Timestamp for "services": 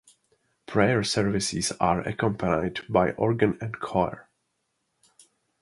1.03-1.71